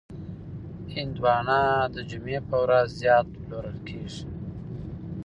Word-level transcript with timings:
هندوانه 0.95 1.59
د 1.93 1.95
جمعې 2.09 2.39
په 2.49 2.55
ورځ 2.63 2.87
زیات 3.01 3.25
پلورل 3.33 3.77
کېږي. 3.87 4.23